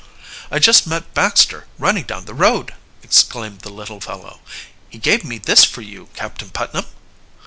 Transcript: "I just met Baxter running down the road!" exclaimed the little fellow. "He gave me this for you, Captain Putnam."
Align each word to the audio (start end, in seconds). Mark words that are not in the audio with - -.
"I 0.49 0.57
just 0.57 0.87
met 0.87 1.13
Baxter 1.13 1.67
running 1.77 2.05
down 2.05 2.25
the 2.25 2.33
road!" 2.33 2.73
exclaimed 3.03 3.59
the 3.59 3.69
little 3.69 4.01
fellow. 4.01 4.39
"He 4.89 4.97
gave 4.97 5.23
me 5.23 5.37
this 5.37 5.63
for 5.63 5.81
you, 5.81 6.09
Captain 6.15 6.49
Putnam." 6.49 6.87